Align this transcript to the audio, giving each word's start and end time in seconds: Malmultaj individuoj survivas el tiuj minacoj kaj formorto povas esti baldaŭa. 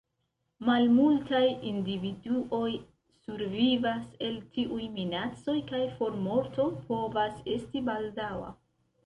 Malmultaj 0.67 1.41
individuoj 1.71 2.69
survivas 3.25 4.09
el 4.29 4.41
tiuj 4.57 4.89
minacoj 4.97 5.57
kaj 5.69 5.83
formorto 6.01 6.67
povas 6.91 7.39
esti 7.59 7.85
baldaŭa. 7.93 8.51